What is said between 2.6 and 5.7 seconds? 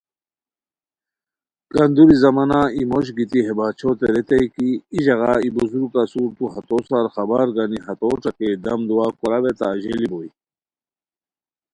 ای موش گیتی ہے باچھوتے ریتائے کی ای ژاغا ای